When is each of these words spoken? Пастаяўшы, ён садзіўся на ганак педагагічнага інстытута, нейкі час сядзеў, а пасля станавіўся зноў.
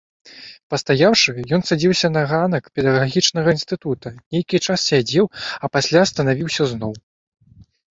Пастаяўшы, 0.73 1.33
ён 1.57 1.61
садзіўся 1.69 2.07
на 2.17 2.23
ганак 2.33 2.63
педагагічнага 2.81 3.49
інстытута, 3.59 4.07
нейкі 4.33 4.65
час 4.67 4.79
сядзеў, 4.93 5.25
а 5.65 5.75
пасля 5.79 6.01
станавіўся 6.15 6.63
зноў. 6.75 7.03